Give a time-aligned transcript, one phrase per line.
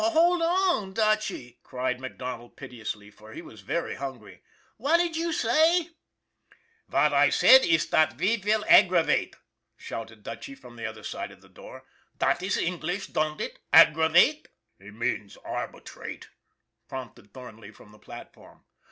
[0.03, 4.41] "Oh, hold on, Dutchy!" cried MacDonald pit eously, for he was very hungry."
[4.77, 5.89] What did you say?
[6.57, 9.35] ":< Vat I said iss dot ve vill aggravate!"
[9.77, 11.83] shouted Dutchy from the other side of the door."
[12.17, 13.59] Dot iss English, don'd it?
[13.71, 14.47] Aggravate!""
[14.79, 16.29] He means arbitrate,"
[16.87, 18.65] prompted Thornley from the platform.